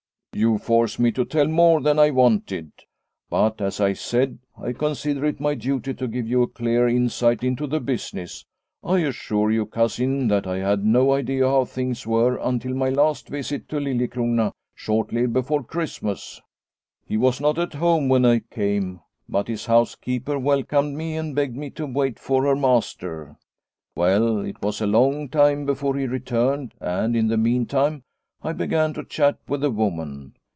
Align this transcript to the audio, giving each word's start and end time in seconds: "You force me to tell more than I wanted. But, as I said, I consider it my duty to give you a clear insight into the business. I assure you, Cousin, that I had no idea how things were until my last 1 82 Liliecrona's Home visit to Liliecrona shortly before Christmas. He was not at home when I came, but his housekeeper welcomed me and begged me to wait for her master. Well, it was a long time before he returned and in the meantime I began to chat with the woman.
"You 0.41 0.59
force 0.59 0.97
me 0.97 1.11
to 1.11 1.25
tell 1.25 1.47
more 1.49 1.81
than 1.81 1.99
I 1.99 2.09
wanted. 2.09 2.71
But, 3.29 3.59
as 3.59 3.81
I 3.81 3.91
said, 3.91 4.39
I 4.57 4.71
consider 4.71 5.25
it 5.25 5.41
my 5.41 5.55
duty 5.55 5.93
to 5.95 6.07
give 6.07 6.25
you 6.25 6.41
a 6.43 6.47
clear 6.47 6.87
insight 6.87 7.43
into 7.43 7.67
the 7.67 7.81
business. 7.81 8.45
I 8.81 8.99
assure 8.99 9.51
you, 9.51 9.65
Cousin, 9.65 10.29
that 10.29 10.47
I 10.47 10.59
had 10.59 10.85
no 10.85 11.11
idea 11.11 11.49
how 11.49 11.65
things 11.65 12.07
were 12.07 12.37
until 12.41 12.71
my 12.73 12.87
last 12.87 13.29
1 13.29 13.39
82 13.39 13.41
Liliecrona's 13.41 13.47
Home 13.47 13.59
visit 13.59 13.69
to 13.69 13.75
Liliecrona 14.21 14.51
shortly 14.73 15.27
before 15.27 15.63
Christmas. 15.65 16.39
He 17.05 17.17
was 17.17 17.41
not 17.41 17.59
at 17.59 17.73
home 17.73 18.07
when 18.07 18.23
I 18.23 18.39
came, 18.39 19.01
but 19.27 19.49
his 19.49 19.65
housekeeper 19.65 20.39
welcomed 20.39 20.95
me 20.95 21.17
and 21.17 21.35
begged 21.35 21.57
me 21.57 21.69
to 21.71 21.85
wait 21.85 22.17
for 22.17 22.45
her 22.45 22.55
master. 22.55 23.35
Well, 23.97 24.39
it 24.39 24.61
was 24.61 24.79
a 24.79 24.87
long 24.87 25.27
time 25.27 25.65
before 25.65 25.97
he 25.97 26.07
returned 26.07 26.73
and 26.79 27.17
in 27.17 27.27
the 27.27 27.35
meantime 27.37 28.03
I 28.43 28.53
began 28.53 28.93
to 28.95 29.03
chat 29.03 29.37
with 29.47 29.61
the 29.61 29.69
woman. 29.69 30.33